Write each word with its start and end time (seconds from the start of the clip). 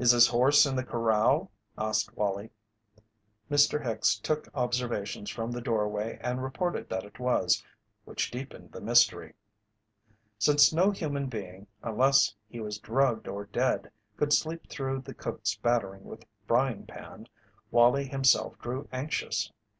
"Is 0.00 0.10
his 0.10 0.26
horse 0.26 0.66
in 0.66 0.74
the 0.74 0.82
corral?" 0.82 1.52
asked 1.78 2.16
Wallie. 2.16 2.50
Mr. 3.48 3.84
Hicks 3.86 4.18
took 4.18 4.48
observations 4.56 5.30
from 5.30 5.52
the 5.52 5.60
doorway 5.60 6.18
and 6.20 6.42
reported 6.42 6.88
that 6.88 7.04
it 7.04 7.20
was, 7.20 7.62
which 8.04 8.32
deepened 8.32 8.72
the 8.72 8.80
mystery. 8.80 9.34
Since 10.36 10.72
no 10.72 10.90
human 10.90 11.28
being, 11.28 11.68
unless 11.80 12.34
he 12.48 12.58
was 12.58 12.78
drugged 12.78 13.28
or 13.28 13.44
dead, 13.44 13.92
could 14.16 14.32
sleep 14.32 14.68
through 14.68 15.02
the 15.02 15.14
cook's 15.14 15.54
battering 15.54 16.02
with 16.02 16.22
the 16.22 16.26
frying 16.48 16.84
pan, 16.84 17.28
Wallie 17.70 18.08
himself 18.08 18.58
grew 18.58 18.88
anxious. 18.90 19.52